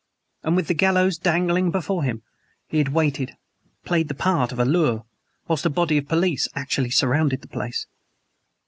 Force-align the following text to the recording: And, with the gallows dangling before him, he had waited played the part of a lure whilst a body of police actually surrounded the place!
And, 0.41 0.55
with 0.55 0.67
the 0.67 0.73
gallows 0.73 1.19
dangling 1.19 1.69
before 1.69 2.03
him, 2.03 2.23
he 2.67 2.79
had 2.79 2.89
waited 2.91 3.37
played 3.85 4.07
the 4.07 4.15
part 4.15 4.51
of 4.51 4.57
a 4.57 4.65
lure 4.65 5.05
whilst 5.47 5.67
a 5.67 5.69
body 5.69 5.99
of 5.99 6.07
police 6.07 6.47
actually 6.55 6.89
surrounded 6.89 7.41
the 7.43 7.47
place! 7.47 7.85